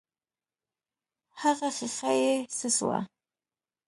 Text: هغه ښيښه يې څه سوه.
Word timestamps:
هغه 1.41 1.67
ښيښه 1.77 2.11
يې 2.21 2.33
څه 2.57 2.67
سوه. 2.77 2.99